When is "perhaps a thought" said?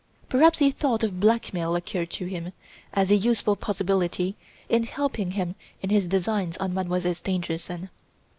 0.29-1.03